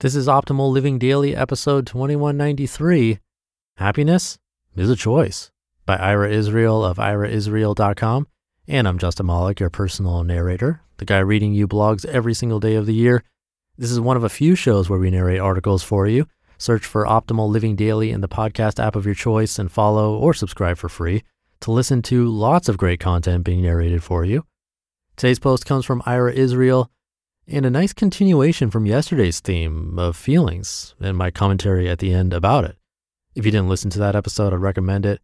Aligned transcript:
This 0.00 0.14
is 0.14 0.28
Optimal 0.28 0.70
Living 0.70 1.00
Daily, 1.00 1.34
episode 1.34 1.84
2193. 1.88 3.18
Happiness 3.78 4.38
is 4.76 4.88
a 4.88 4.94
choice 4.94 5.50
by 5.86 5.96
Ira 5.96 6.30
Israel 6.30 6.84
of 6.84 6.98
iraisrael.com. 6.98 8.28
And 8.68 8.86
I'm 8.86 8.98
Justin 8.98 9.26
Malik, 9.26 9.58
your 9.58 9.70
personal 9.70 10.22
narrator, 10.22 10.82
the 10.98 11.04
guy 11.04 11.18
reading 11.18 11.52
you 11.52 11.66
blogs 11.66 12.04
every 12.04 12.32
single 12.32 12.60
day 12.60 12.76
of 12.76 12.86
the 12.86 12.94
year. 12.94 13.24
This 13.76 13.90
is 13.90 13.98
one 13.98 14.16
of 14.16 14.22
a 14.22 14.28
few 14.28 14.54
shows 14.54 14.88
where 14.88 15.00
we 15.00 15.10
narrate 15.10 15.40
articles 15.40 15.82
for 15.82 16.06
you. 16.06 16.28
Search 16.58 16.86
for 16.86 17.04
Optimal 17.04 17.48
Living 17.48 17.74
Daily 17.74 18.12
in 18.12 18.20
the 18.20 18.28
podcast 18.28 18.78
app 18.78 18.94
of 18.94 19.04
your 19.04 19.16
choice 19.16 19.58
and 19.58 19.68
follow 19.68 20.16
or 20.16 20.32
subscribe 20.32 20.78
for 20.78 20.88
free 20.88 21.24
to 21.62 21.72
listen 21.72 22.02
to 22.02 22.28
lots 22.28 22.68
of 22.68 22.78
great 22.78 23.00
content 23.00 23.42
being 23.42 23.62
narrated 23.62 24.04
for 24.04 24.24
you. 24.24 24.46
Today's 25.16 25.40
post 25.40 25.66
comes 25.66 25.84
from 25.84 26.04
Ira 26.06 26.32
Israel 26.34 26.88
and 27.50 27.64
a 27.64 27.70
nice 27.70 27.94
continuation 27.94 28.70
from 28.70 28.84
yesterday's 28.84 29.40
theme 29.40 29.98
of 29.98 30.16
feelings 30.16 30.94
and 31.00 31.16
my 31.16 31.30
commentary 31.30 31.88
at 31.88 31.98
the 31.98 32.12
end 32.12 32.34
about 32.34 32.64
it. 32.64 32.76
If 33.34 33.46
you 33.46 33.50
didn't 33.50 33.70
listen 33.70 33.90
to 33.90 33.98
that 34.00 34.14
episode, 34.14 34.52
I'd 34.52 34.60
recommend 34.60 35.06
it. 35.06 35.20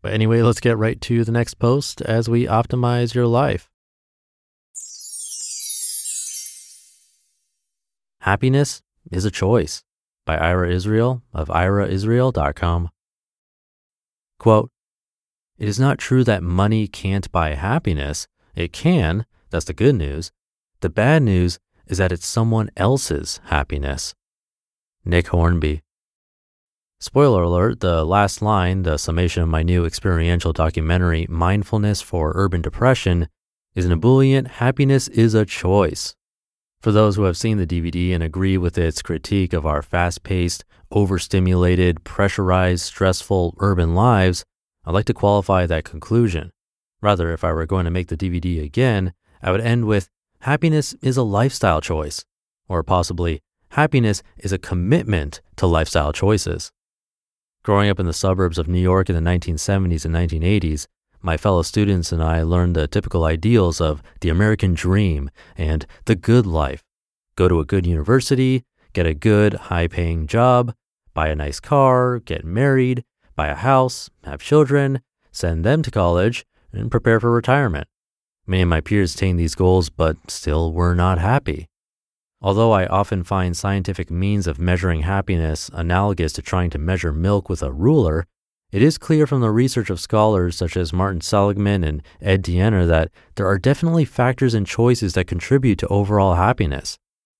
But 0.00 0.12
anyway, 0.12 0.42
let's 0.42 0.60
get 0.60 0.76
right 0.76 1.00
to 1.02 1.24
the 1.24 1.30
next 1.30 1.54
post 1.54 2.00
as 2.02 2.28
we 2.28 2.46
optimize 2.46 3.14
your 3.14 3.28
life. 3.28 3.70
Happiness 8.20 8.82
is 9.10 9.24
a 9.24 9.30
choice 9.30 9.84
by 10.24 10.36
Ira 10.36 10.70
Israel 10.70 11.22
of 11.32 11.48
iraisrael.com. 11.48 12.90
Quote, 14.38 14.70
It 15.58 15.68
is 15.68 15.78
not 15.78 15.98
true 15.98 16.24
that 16.24 16.42
money 16.42 16.88
can't 16.88 17.30
buy 17.30 17.54
happiness. 17.54 18.26
It 18.56 18.72
can. 18.72 19.26
That's 19.50 19.66
the 19.66 19.72
good 19.72 19.94
news. 19.94 20.32
The 20.82 20.90
bad 20.90 21.22
news 21.22 21.60
is 21.86 21.98
that 21.98 22.10
it's 22.10 22.26
someone 22.26 22.68
else's 22.76 23.40
happiness. 23.44 24.16
Nick 25.04 25.28
Hornby. 25.28 25.80
Spoiler 26.98 27.44
alert 27.44 27.78
the 27.78 28.04
last 28.04 28.42
line, 28.42 28.82
the 28.82 28.96
summation 28.96 29.44
of 29.44 29.48
my 29.48 29.62
new 29.62 29.84
experiential 29.84 30.52
documentary, 30.52 31.24
Mindfulness 31.28 32.02
for 32.02 32.32
Urban 32.34 32.62
Depression, 32.62 33.28
is 33.76 33.86
an 33.86 33.92
ebullient 33.92 34.48
happiness 34.58 35.06
is 35.06 35.34
a 35.34 35.46
choice. 35.46 36.16
For 36.80 36.90
those 36.90 37.14
who 37.14 37.22
have 37.22 37.36
seen 37.36 37.58
the 37.58 37.66
DVD 37.66 38.12
and 38.12 38.22
agree 38.22 38.58
with 38.58 38.76
its 38.76 39.02
critique 39.02 39.52
of 39.52 39.64
our 39.64 39.82
fast 39.82 40.24
paced, 40.24 40.64
overstimulated, 40.90 42.02
pressurized, 42.02 42.82
stressful 42.82 43.54
urban 43.60 43.94
lives, 43.94 44.44
I'd 44.84 44.94
like 44.94 45.06
to 45.06 45.14
qualify 45.14 45.64
that 45.66 45.84
conclusion. 45.84 46.50
Rather, 47.00 47.32
if 47.32 47.44
I 47.44 47.52
were 47.52 47.66
going 47.66 47.84
to 47.84 47.92
make 47.92 48.08
the 48.08 48.16
DVD 48.16 48.64
again, 48.64 49.12
I 49.40 49.52
would 49.52 49.60
end 49.60 49.84
with 49.84 50.08
happiness 50.42 50.92
is 51.02 51.16
a 51.16 51.22
lifestyle 51.22 51.80
choice, 51.80 52.24
or 52.68 52.82
possibly 52.82 53.40
happiness 53.70 54.24
is 54.38 54.52
a 54.52 54.58
commitment 54.58 55.40
to 55.54 55.66
lifestyle 55.66 56.12
choices. 56.12 56.72
Growing 57.62 57.88
up 57.88 58.00
in 58.00 58.06
the 58.06 58.12
suburbs 58.12 58.58
of 58.58 58.66
New 58.66 58.80
York 58.80 59.08
in 59.08 59.14
the 59.14 59.30
1970s 59.30 60.04
and 60.04 60.12
1980s, 60.12 60.88
my 61.20 61.36
fellow 61.36 61.62
students 61.62 62.10
and 62.10 62.20
I 62.20 62.42
learned 62.42 62.74
the 62.74 62.88
typical 62.88 63.22
ideals 63.24 63.80
of 63.80 64.02
the 64.20 64.30
American 64.30 64.74
dream 64.74 65.30
and 65.56 65.86
the 66.06 66.16
good 66.16 66.44
life. 66.44 66.82
Go 67.36 67.46
to 67.46 67.60
a 67.60 67.64
good 67.64 67.86
university, 67.86 68.64
get 68.94 69.06
a 69.06 69.14
good, 69.14 69.54
high 69.70 69.86
paying 69.86 70.26
job, 70.26 70.74
buy 71.14 71.28
a 71.28 71.36
nice 71.36 71.60
car, 71.60 72.18
get 72.18 72.44
married, 72.44 73.04
buy 73.36 73.46
a 73.46 73.54
house, 73.54 74.10
have 74.24 74.42
children, 74.42 75.02
send 75.30 75.64
them 75.64 75.82
to 75.82 75.90
college, 75.92 76.44
and 76.72 76.90
prepare 76.90 77.20
for 77.20 77.30
retirement. 77.30 77.86
Many 78.52 78.64
of 78.64 78.68
my 78.68 78.82
peers 78.82 79.14
attained 79.14 79.40
these 79.40 79.54
goals, 79.54 79.88
but 79.88 80.18
still 80.30 80.74
were 80.74 80.94
not 80.94 81.16
happy. 81.16 81.70
Although 82.42 82.72
I 82.72 82.84
often 82.84 83.22
find 83.22 83.56
scientific 83.56 84.10
means 84.10 84.46
of 84.46 84.58
measuring 84.58 85.04
happiness 85.04 85.70
analogous 85.72 86.34
to 86.34 86.42
trying 86.42 86.68
to 86.68 86.78
measure 86.78 87.14
milk 87.14 87.48
with 87.48 87.62
a 87.62 87.72
ruler, 87.72 88.26
it 88.70 88.82
is 88.82 88.98
clear 88.98 89.26
from 89.26 89.40
the 89.40 89.50
research 89.50 89.88
of 89.88 90.00
scholars 90.00 90.54
such 90.54 90.76
as 90.76 90.92
Martin 90.92 91.22
Seligman 91.22 91.82
and 91.82 92.02
Ed 92.20 92.42
Diener 92.42 92.84
that 92.84 93.08
there 93.36 93.46
are 93.46 93.56
definitely 93.56 94.04
factors 94.04 94.52
and 94.52 94.66
choices 94.66 95.14
that 95.14 95.26
contribute 95.26 95.78
to 95.78 95.88
overall 95.88 96.34
happiness. 96.34 96.98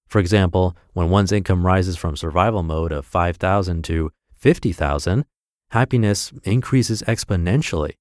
For 0.09 0.19
example, 0.19 0.75
when 0.95 1.11
one's 1.11 1.31
income 1.31 1.67
rises 1.67 1.99
from 1.99 2.17
survival 2.17 2.63
mode 2.63 2.91
of 2.91 3.05
5,000 3.05 3.85
to 3.85 4.11
50,000, 4.37 5.27
happiness 5.73 6.33
increases 6.45 7.03
exponentially. 7.03 7.97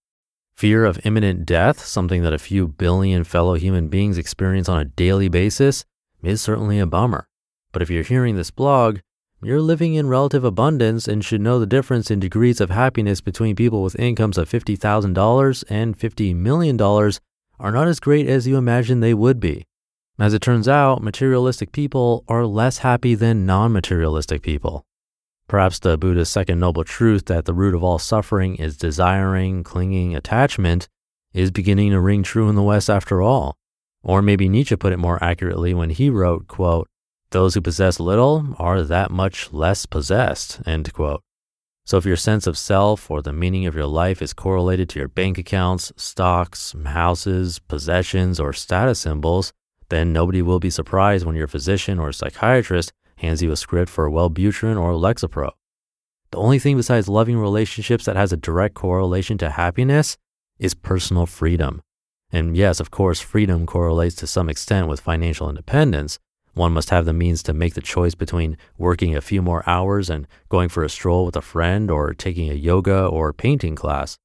Fear 0.56 0.86
of 0.86 1.00
imminent 1.04 1.46
death, 1.46 1.84
something 1.84 2.22
that 2.24 2.34
a 2.34 2.40
few 2.40 2.68
billion 2.68 3.24
fellow 3.24 3.56
human 3.56 3.88
beings 3.88 4.18
experience 4.18 4.70
on 4.70 4.80
a 4.80 4.86
daily 4.86 5.28
basis, 5.28 5.86
is 6.22 6.42
certainly 6.42 6.80
a 6.80 6.86
bummer. 6.86 7.28
But 7.72 7.82
if 7.82 7.90
you're 7.90 8.04
hearing 8.04 8.36
this 8.36 8.52
blog, 8.52 9.00
you're 9.42 9.62
living 9.62 9.96
in 9.96 10.08
relative 10.08 10.44
abundance 10.44 11.08
and 11.08 11.26
should 11.26 11.42
know 11.42 11.60
the 11.60 11.66
difference 11.66 12.12
in 12.12 12.20
degrees 12.20 12.62
of 12.62 12.70
happiness 12.70 13.22
between 13.22 13.56
people 13.56 13.82
with 13.82 14.00
incomes 14.00 14.38
of 14.38 14.50
$50,000 14.50 15.64
and 15.68 15.98
$50 15.98 16.36
million 16.36 16.80
are 16.80 17.72
not 17.72 17.88
as 17.88 18.00
great 18.00 18.28
as 18.28 18.48
you 18.48 18.58
imagine 18.58 19.00
they 19.00 19.16
would 19.16 19.40
be. 19.40 19.66
As 20.20 20.36
it 20.36 20.44
turns 20.44 20.68
out, 20.68 21.02
materialistic 21.02 21.72
people 21.72 22.24
are 22.28 22.46
less 22.46 22.80
happy 22.80 23.16
than 23.16 23.48
non 23.48 23.72
materialistic 23.72 24.44
people. 24.44 24.86
Perhaps 25.52 25.80
the 25.80 25.98
Buddha's 25.98 26.30
second 26.30 26.60
noble 26.60 26.86
truth 26.86 27.26
that 27.26 27.44
the 27.44 27.54
root 27.54 27.76
of 27.76 27.84
all 27.84 28.00
suffering 28.00 28.56
is 28.56 28.78
desiring, 28.78 29.66
clinging, 29.66 30.16
attachment 30.16 30.88
is 31.34 31.52
beginning 31.52 31.92
to 31.92 32.00
ring 32.00 32.24
true 32.24 32.48
in 32.48 32.56
the 32.56 32.64
West 32.64 32.90
after 32.90 33.22
all. 33.22 33.58
Or 34.02 34.22
maybe 34.22 34.48
Nietzsche 34.48 34.78
put 34.78 34.94
it 34.94 34.98
more 34.98 35.22
accurately 35.22 35.74
when 35.74 35.90
he 35.90 36.10
wrote, 36.10 36.48
quote, 36.48 36.88
those 37.32 37.54
who 37.54 37.60
possess 37.60 38.00
little 38.00 38.56
are 38.60 38.82
that 38.82 39.12
much 39.12 39.52
less 39.52 39.86
possessed, 39.86 40.62
end 40.66 40.94
quote. 40.94 41.22
So 41.86 41.98
if 41.98 42.06
your 42.06 42.16
sense 42.16 42.48
of 42.48 42.58
self 42.58 43.12
or 43.12 43.22
the 43.22 43.34
meaning 43.34 43.66
of 43.66 43.76
your 43.76 43.88
life 43.88 44.22
is 44.22 44.32
correlated 44.32 44.88
to 44.92 45.00
your 45.00 45.10
bank 45.10 45.38
accounts, 45.38 45.92
stocks, 45.98 46.74
houses, 46.86 47.60
possessions, 47.60 48.40
or 48.40 48.54
status 48.54 49.00
symbols, 49.00 49.52
then 49.90 50.14
nobody 50.14 50.42
will 50.42 50.62
be 50.62 50.70
surprised 50.70 51.26
when 51.26 51.36
your 51.36 51.48
physician 51.48 52.00
or 52.00 52.14
psychiatrist 52.14 52.94
hands 53.22 53.42
you 53.42 53.52
a 53.52 53.56
script 53.56 53.90
for 53.90 54.10
Wellbutrin 54.10 54.80
or 54.80 54.94
Lexapro. 54.94 55.52
The 56.32 56.38
only 56.38 56.60
thing 56.60 56.78
besides 56.78 57.08
loving 57.08 57.38
relationships 57.38 58.06
that 58.06 58.16
has 58.16 58.34
a 58.34 58.38
direct 58.38 58.74
correlation 58.74 59.38
to 59.40 59.52
happiness 59.52 60.18
is 60.60 60.74
personal 60.74 61.26
freedom. 61.26 61.82
And 62.32 62.58
yes, 62.58 62.80
of 62.80 62.90
course, 62.90 63.20
freedom 63.20 63.66
correlates 63.66 64.16
to 64.16 64.28
some 64.28 64.50
extent 64.50 64.88
with 64.88 65.02
financial 65.02 65.50
independence. 65.50 66.18
One 66.54 66.72
must 66.74 66.90
have 66.90 67.06
the 67.06 67.14
means 67.14 67.44
to 67.44 67.54
make 67.54 67.76
the 67.76 67.82
choice 67.82 68.16
between 68.16 68.58
working 68.78 69.16
a 69.16 69.22
few 69.22 69.42
more 69.42 69.64
hours 69.68 70.10
and 70.10 70.28
going 70.50 70.70
for 70.70 70.84
a 70.84 70.90
stroll 70.90 71.26
with 71.26 71.36
a 71.36 71.42
friend 71.42 71.92
or 71.92 72.14
taking 72.14 72.50
a 72.50 72.56
yoga 72.56 73.06
or 73.06 73.34
painting 73.34 73.76
class. 73.76 74.18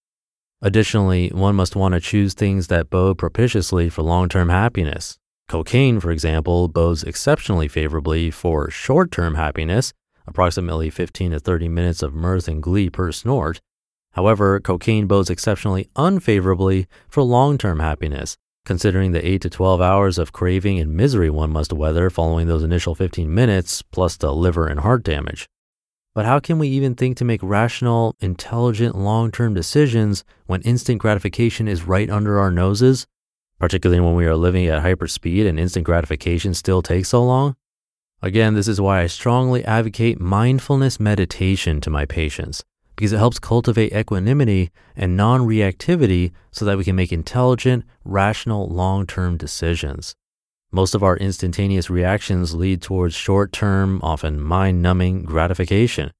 Additionally, 0.62 1.28
one 1.28 1.54
must 1.54 1.76
want 1.76 1.94
to 1.94 2.00
choose 2.00 2.34
things 2.34 2.68
that 2.68 2.90
bode 2.90 3.18
propitiously 3.18 3.88
for 3.88 4.02
long 4.02 4.28
term 4.28 4.48
happiness. 4.48 5.18
Cocaine, 5.48 6.00
for 6.00 6.10
example, 6.10 6.66
bodes 6.66 7.04
exceptionally 7.04 7.68
favorably 7.68 8.32
for 8.32 8.68
short 8.68 9.12
term 9.12 9.36
happiness, 9.36 9.92
approximately 10.26 10.90
15 10.90 11.30
to 11.30 11.38
30 11.38 11.68
minutes 11.68 12.02
of 12.02 12.12
mirth 12.12 12.48
and 12.48 12.60
glee 12.60 12.90
per 12.90 13.12
snort. 13.12 13.60
However, 14.12 14.58
cocaine 14.58 15.06
bodes 15.06 15.30
exceptionally 15.30 15.88
unfavorably 15.94 16.88
for 17.08 17.22
long 17.22 17.58
term 17.58 17.78
happiness, 17.78 18.36
considering 18.64 19.12
the 19.12 19.24
8 19.24 19.42
to 19.42 19.50
12 19.50 19.80
hours 19.80 20.18
of 20.18 20.32
craving 20.32 20.80
and 20.80 20.96
misery 20.96 21.30
one 21.30 21.52
must 21.52 21.72
weather 21.72 22.10
following 22.10 22.48
those 22.48 22.64
initial 22.64 22.96
15 22.96 23.32
minutes, 23.32 23.82
plus 23.82 24.16
the 24.16 24.34
liver 24.34 24.66
and 24.66 24.80
heart 24.80 25.04
damage. 25.04 25.46
But 26.12 26.26
how 26.26 26.40
can 26.40 26.58
we 26.58 26.66
even 26.68 26.96
think 26.96 27.18
to 27.18 27.24
make 27.24 27.40
rational, 27.42 28.16
intelligent, 28.18 28.96
long 28.96 29.30
term 29.30 29.54
decisions 29.54 30.24
when 30.46 30.62
instant 30.62 30.98
gratification 30.98 31.68
is 31.68 31.84
right 31.84 32.10
under 32.10 32.40
our 32.40 32.50
noses? 32.50 33.06
Particularly 33.58 34.00
when 34.00 34.14
we 34.14 34.26
are 34.26 34.36
living 34.36 34.66
at 34.66 34.82
hyperspeed 34.82 35.48
and 35.48 35.58
instant 35.58 35.84
gratification 35.84 36.54
still 36.54 36.82
takes 36.82 37.08
so 37.08 37.24
long? 37.24 37.56
Again, 38.22 38.54
this 38.54 38.68
is 38.68 38.80
why 38.80 39.02
I 39.02 39.06
strongly 39.06 39.64
advocate 39.64 40.20
mindfulness 40.20 41.00
meditation 41.00 41.80
to 41.82 41.90
my 41.90 42.04
patients 42.04 42.64
because 42.96 43.12
it 43.12 43.18
helps 43.18 43.38
cultivate 43.38 43.92
equanimity 43.92 44.70
and 44.96 45.16
non 45.16 45.42
reactivity 45.42 46.32
so 46.50 46.64
that 46.64 46.78
we 46.78 46.84
can 46.84 46.96
make 46.96 47.12
intelligent, 47.12 47.84
rational, 48.04 48.68
long 48.68 49.06
term 49.06 49.36
decisions. 49.36 50.14
Most 50.72 50.94
of 50.94 51.02
our 51.02 51.16
instantaneous 51.16 51.88
reactions 51.88 52.54
lead 52.54 52.82
towards 52.82 53.14
short 53.14 53.52
term, 53.52 54.00
often 54.02 54.40
mind 54.40 54.82
numbing 54.82 55.22
gratification. 55.22 56.10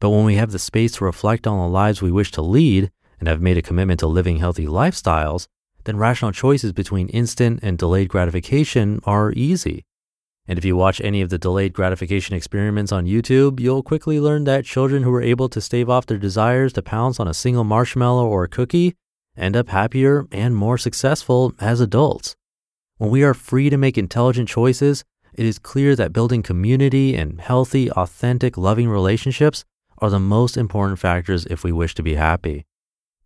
But 0.00 0.10
when 0.10 0.24
we 0.24 0.34
have 0.34 0.50
the 0.50 0.58
space 0.58 0.92
to 0.96 1.04
reflect 1.04 1.46
on 1.46 1.58
the 1.58 1.68
lives 1.72 2.02
we 2.02 2.12
wish 2.12 2.30
to 2.32 2.42
lead 2.42 2.90
and 3.18 3.28
have 3.28 3.40
made 3.40 3.56
a 3.56 3.62
commitment 3.62 4.00
to 4.00 4.06
living 4.06 4.36
healthy 4.36 4.66
lifestyles, 4.66 5.46
then 5.84 5.96
rational 5.96 6.32
choices 6.32 6.72
between 6.72 7.08
instant 7.08 7.60
and 7.62 7.78
delayed 7.78 8.08
gratification 8.08 9.00
are 9.04 9.32
easy. 9.32 9.84
And 10.46 10.58
if 10.58 10.64
you 10.64 10.76
watch 10.76 11.00
any 11.00 11.22
of 11.22 11.30
the 11.30 11.38
delayed 11.38 11.72
gratification 11.72 12.34
experiments 12.34 12.92
on 12.92 13.06
YouTube, 13.06 13.60
you'll 13.60 13.82
quickly 13.82 14.20
learn 14.20 14.44
that 14.44 14.66
children 14.66 15.02
who 15.02 15.10
were 15.10 15.22
able 15.22 15.48
to 15.48 15.60
stave 15.60 15.88
off 15.88 16.06
their 16.06 16.18
desires 16.18 16.72
to 16.74 16.82
pounce 16.82 17.18
on 17.18 17.28
a 17.28 17.34
single 17.34 17.64
marshmallow 17.64 18.26
or 18.26 18.46
cookie 18.46 18.94
end 19.36 19.56
up 19.56 19.68
happier 19.70 20.26
and 20.30 20.54
more 20.54 20.76
successful 20.76 21.52
as 21.60 21.80
adults. 21.80 22.36
When 22.98 23.10
we 23.10 23.22
are 23.22 23.34
free 23.34 23.70
to 23.70 23.76
make 23.76 23.98
intelligent 23.98 24.48
choices, 24.48 25.02
it 25.32 25.46
is 25.46 25.58
clear 25.58 25.96
that 25.96 26.12
building 26.12 26.42
community 26.42 27.16
and 27.16 27.40
healthy, 27.40 27.90
authentic, 27.90 28.56
loving 28.56 28.88
relationships 28.88 29.64
are 29.98 30.10
the 30.10 30.20
most 30.20 30.56
important 30.56 30.98
factors 30.98 31.46
if 31.46 31.64
we 31.64 31.72
wish 31.72 31.94
to 31.94 32.02
be 32.02 32.14
happy. 32.14 32.66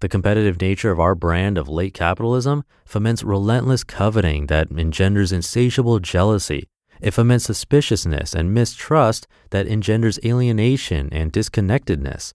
The 0.01 0.09
competitive 0.09 0.61
nature 0.61 0.91
of 0.91 1.01
our 1.01 1.15
brand 1.15 1.59
of 1.59 1.69
late 1.69 1.95
capitalism 1.95 2.65
foments 2.85 3.25
relentless 3.25 3.85
coveting 3.85 4.47
that 4.47 4.71
engenders 4.71 5.33
insatiable 5.33 5.99
jealousy 5.99 6.69
it 7.01 7.13
foments 7.13 7.45
suspiciousness 7.45 8.35
and 8.35 8.53
mistrust 8.53 9.27
that 9.51 9.67
engenders 9.67 10.19
alienation 10.25 11.09
and 11.13 11.33
disconnectedness. 11.33 12.33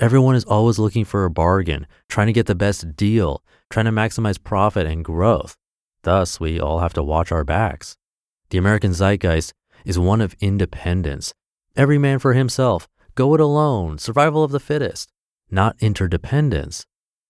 Everyone 0.00 0.36
is 0.36 0.44
always 0.44 0.78
looking 0.78 1.04
for 1.04 1.24
a 1.24 1.30
bargain, 1.30 1.86
trying 2.08 2.28
to 2.28 2.32
get 2.32 2.46
the 2.46 2.54
best 2.54 2.94
deal, 2.94 3.42
trying 3.70 3.86
to 3.86 3.92
maximize 3.92 4.42
profit 4.42 4.86
and 4.86 5.04
growth. 5.04 5.56
Thus, 6.02 6.38
we 6.38 6.60
all 6.60 6.78
have 6.78 6.94
to 6.94 7.02
watch 7.02 7.32
our 7.32 7.44
backs. 7.44 7.96
The 8.50 8.58
American 8.58 8.92
zeitgeist 8.92 9.52
is 9.84 9.98
one 9.98 10.20
of 10.20 10.36
independence. 10.40 11.34
Every 11.76 11.98
man 11.98 12.20
for 12.20 12.34
himself, 12.34 12.86
go 13.16 13.34
it 13.34 13.40
alone, 13.40 13.98
survival 13.98 14.44
of 14.44 14.52
the 14.52 14.60
fittest, 14.60 15.10
not 15.50 15.76
interdependence. 15.80 16.84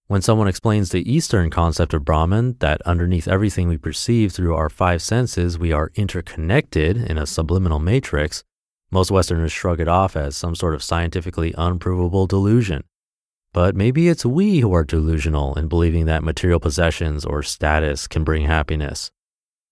When 0.06 0.22
someone 0.22 0.48
explains 0.48 0.90
the 0.90 1.10
Eastern 1.10 1.50
concept 1.50 1.92
of 1.92 2.04
Brahman, 2.04 2.56
that 2.60 2.80
underneath 2.86 3.28
everything 3.28 3.68
we 3.68 3.76
perceive 3.76 4.32
through 4.32 4.54
our 4.54 4.70
five 4.70 5.02
senses, 5.02 5.58
we 5.58 5.70
are 5.72 5.92
interconnected 5.94 6.96
in 6.96 7.18
a 7.18 7.26
subliminal 7.26 7.78
matrix, 7.78 8.42
most 8.90 9.10
Westerners 9.10 9.52
shrug 9.52 9.80
it 9.80 9.88
off 9.88 10.16
as 10.16 10.34
some 10.34 10.54
sort 10.54 10.74
of 10.74 10.82
scientifically 10.82 11.54
unprovable 11.58 12.26
delusion. 12.26 12.84
But 13.52 13.76
maybe 13.76 14.08
it's 14.08 14.24
we 14.24 14.60
who 14.60 14.72
are 14.72 14.84
delusional 14.84 15.54
in 15.58 15.68
believing 15.68 16.06
that 16.06 16.24
material 16.24 16.60
possessions 16.60 17.24
or 17.24 17.42
status 17.42 18.06
can 18.06 18.24
bring 18.24 18.46
happiness. 18.46 19.10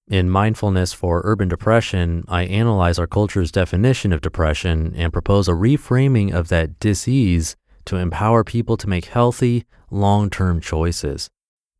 In 0.08 0.30
Mindfulness 0.30 0.92
for 0.92 1.22
Urban 1.24 1.48
Depression, 1.48 2.24
I 2.28 2.42
analyze 2.44 2.98
our 2.98 3.06
culture's 3.06 3.50
definition 3.50 4.12
of 4.12 4.20
depression 4.20 4.92
and 4.94 5.12
propose 5.12 5.48
a 5.48 5.52
reframing 5.52 6.32
of 6.32 6.48
that 6.48 6.78
disease 6.78 7.56
to 7.86 7.96
empower 7.96 8.44
people 8.44 8.76
to 8.76 8.88
make 8.88 9.06
healthy, 9.06 9.64
long 9.90 10.30
term 10.30 10.60
choices. 10.60 11.28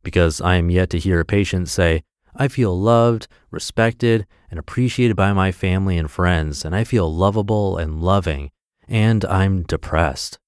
Because 0.03 0.41
I 0.41 0.57
am 0.57 0.71
yet 0.71 0.91
to 0.91 0.99
hear 0.99 1.21
a 1.21 1.25
patient 1.25 1.69
say, 1.69 2.03
I 2.35 2.49
feel 2.49 2.79
loved, 2.79 3.29
respected, 3.51 4.27
and 4.51 4.59
appreciated 4.59 5.17
by 5.17 5.33
my 5.33 5.53
family 5.53 5.97
and 5.99 6.11
friends, 6.11 6.65
and 6.65 6.75
I 6.75 6.85
feel 6.85 7.13
lovable 7.13 7.79
and 7.79 8.03
loving, 8.03 8.51
and 8.87 9.25
I'm 9.25 9.63
depressed. 9.63 10.39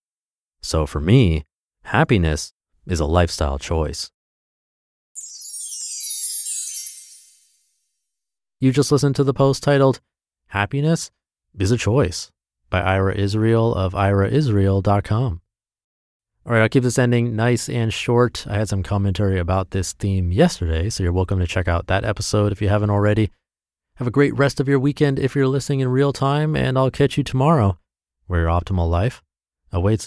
So 0.63 0.87
for 0.87 1.01
me, 1.01 1.45
happiness 1.85 2.53
is 2.87 3.01
a 3.01 3.07
lifestyle 3.07 3.59
choice. 3.59 4.11
You 8.61 8.73
just 8.73 8.91
listened 8.91 9.17
to 9.17 9.25
the 9.25 9.35
post 9.35 9.63
titled 9.63 10.01
Happiness 10.49 11.11
is 11.59 11.71
a 11.71 11.77
Choice 11.77 12.31
by 12.71 12.81
Ira 12.81 13.15
Israel 13.15 13.75
of 13.75 13.95
iraisrael.com. 13.95 15.41
All 16.49 16.55
right, 16.55 16.63
I'll 16.63 16.69
keep 16.71 16.83
this 16.83 16.99
ending 16.99 17.37
nice 17.37 17.69
and 17.69 17.93
short. 17.93 18.47
I 18.49 18.57
had 18.57 18.71
some 18.71 18.83
commentary 18.83 19.39
about 19.39 19.73
this 19.73 19.93
theme 19.93 20.33
yesterday, 20.33 20.89
so 20.89 21.03
you're 21.03 21.13
welcome 21.13 21.39
to 21.41 21.47
check 21.47 21.69
out 21.69 21.89
that 21.89 22.07
episode 22.07 22.53
if 22.53 22.63
you 22.63 22.71
haven't 22.71 22.89
already. 22.89 23.31
Have 23.97 24.07
a 24.07 24.11
great 24.11 24.35
rest 24.35 24.59
of 24.59 24.67
your 24.67 24.79
weekend 24.79 25.19
if 25.19 25.37
you're 25.37 25.47
listening 25.47 25.81
in 25.81 25.89
real 25.89 26.15
time, 26.15 26.57
and 26.57 26.79
I'll 26.79 26.91
catch 26.91 27.19
you 27.19 27.23
tomorrow 27.23 27.79
where 28.29 28.41
your 28.41 28.49
optimal 28.49 28.89
life 28.89 29.23
awaits. 29.73 30.07